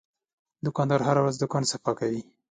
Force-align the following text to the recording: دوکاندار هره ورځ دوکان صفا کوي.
دوکاندار 0.65 1.01
هره 1.07 1.21
ورځ 1.21 1.35
دوکان 1.39 1.63
صفا 1.71 1.91
کوي. 1.99 2.21